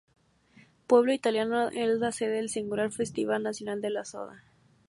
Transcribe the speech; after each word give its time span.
Pueblo 0.87 1.13
Italiano 1.13 1.69
es 1.69 1.99
la 1.99 2.11
sede 2.11 2.37
del 2.37 2.49
singular 2.49 2.91
Festival 2.91 3.43
Nacional 3.43 3.81
de 3.81 3.91
la 3.91 4.03
Soda. 4.03 4.43